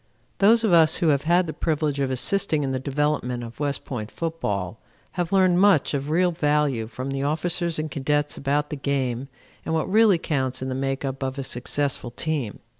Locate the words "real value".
6.09-6.87